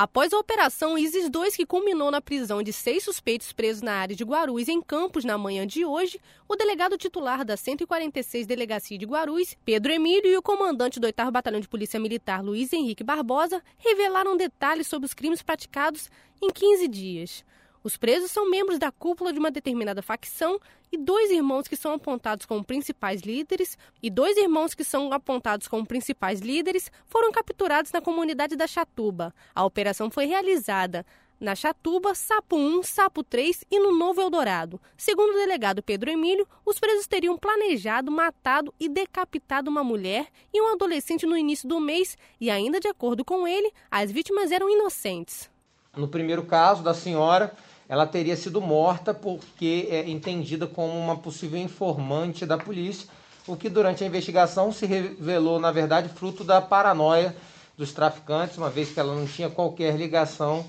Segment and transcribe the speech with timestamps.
[0.00, 4.14] Após a operação ISIS 2, que culminou na prisão de seis suspeitos presos na área
[4.14, 9.04] de Guarulhos em Campos na manhã de hoje, o delegado titular da 146 Delegacia de
[9.04, 13.60] Guarulhos, Pedro Emílio, e o comandante do 8 Batalhão de Polícia Militar, Luiz Henrique Barbosa,
[13.76, 16.08] revelaram detalhes sobre os crimes praticados
[16.40, 17.44] em 15 dias.
[17.88, 20.60] Os presos são membros da cúpula de uma determinada facção
[20.92, 25.66] e dois irmãos que são apontados como principais líderes e dois irmãos que são apontados
[25.66, 29.34] como principais líderes foram capturados na comunidade da Chatuba.
[29.54, 31.06] A operação foi realizada
[31.40, 34.78] na Chatuba, Sapo 1, Sapo 3 e no Novo Eldorado.
[34.94, 40.60] Segundo o delegado Pedro Emílio, os presos teriam planejado, matado e decapitado uma mulher e
[40.60, 44.68] um adolescente no início do mês e ainda de acordo com ele, as vítimas eram
[44.68, 45.48] inocentes.
[45.96, 47.56] No primeiro caso da senhora,
[47.88, 53.08] ela teria sido morta porque é entendida como uma possível informante da polícia,
[53.46, 57.34] o que durante a investigação se revelou, na verdade, fruto da paranoia
[57.78, 60.66] dos traficantes, uma vez que ela não tinha qualquer ligação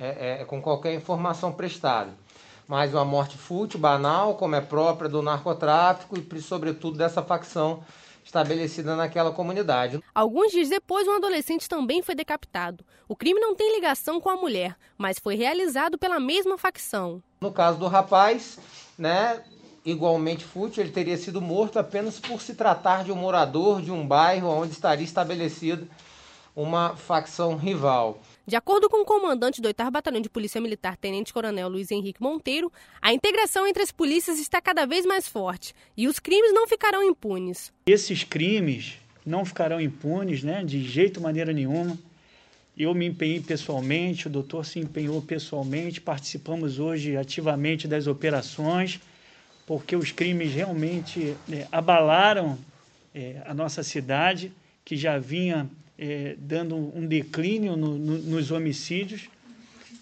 [0.00, 2.10] é, é, com qualquer informação prestada.
[2.66, 7.82] Mas uma morte fútil, banal, como é própria do narcotráfico e, sobretudo, dessa facção
[8.24, 10.02] estabelecida naquela comunidade.
[10.14, 12.84] Alguns dias depois, um adolescente também foi decapitado.
[13.06, 17.22] O crime não tem ligação com a mulher, mas foi realizado pela mesma facção.
[17.40, 18.58] No caso do rapaz,
[18.98, 19.42] né,
[19.84, 24.06] igualmente fútil, ele teria sido morto apenas por se tratar de um morador de um
[24.06, 25.86] bairro onde estaria estabelecida
[26.54, 28.22] uma facção rival.
[28.46, 32.22] De acordo com o comandante do 8 Batalhão de Polícia Militar, Tenente Coronel Luiz Henrique
[32.22, 32.70] Monteiro,
[33.02, 37.02] a integração entre as polícias está cada vez mais forte e os crimes não ficarão
[37.02, 37.72] impunes.
[37.86, 41.98] Esses crimes não ficarão impunes, né, de jeito maneira nenhuma.
[42.76, 49.00] Eu me empenhei pessoalmente, o doutor se empenhou pessoalmente, participamos hoje ativamente das operações,
[49.66, 52.58] porque os crimes realmente é, abalaram
[53.14, 54.52] é, a nossa cidade,
[54.84, 59.28] que já vinha é, dando um declínio no, no, nos homicídios.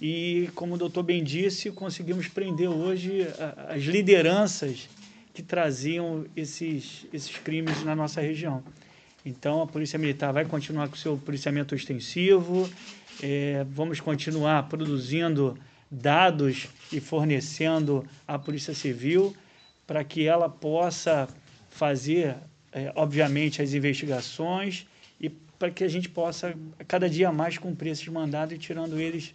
[0.00, 3.26] E, como o doutor bem disse, conseguimos prender hoje
[3.68, 4.88] as lideranças
[5.32, 8.62] que traziam esses, esses crimes na nossa região.
[9.24, 12.68] Então, a Polícia Militar vai continuar com seu policiamento extensivo,
[13.22, 15.56] é, vamos continuar produzindo
[15.88, 19.36] dados e fornecendo à Polícia Civil
[19.86, 21.28] para que ela possa
[21.70, 22.36] fazer,
[22.72, 24.86] é, obviamente, as investigações
[25.20, 25.30] e
[25.62, 26.56] para que a gente possa
[26.89, 29.33] cada dia mais cumprir esses mandados e tirando eles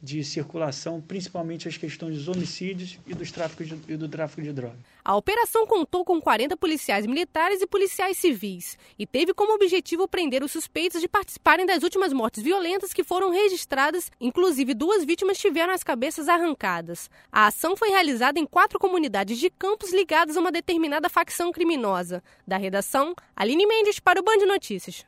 [0.00, 4.52] de circulação, principalmente as questões dos homicídios e, dos tráficos de, e do tráfico de
[4.52, 4.78] drogas.
[5.04, 10.44] A operação contou com 40 policiais militares e policiais civis e teve como objetivo prender
[10.44, 15.72] os suspeitos de participarem das últimas mortes violentas que foram registradas, inclusive duas vítimas tiveram
[15.72, 17.10] as cabeças arrancadas.
[17.32, 22.22] A ação foi realizada em quatro comunidades de campos ligadas a uma determinada facção criminosa.
[22.46, 25.06] Da redação, Aline Mendes para o Band Notícias.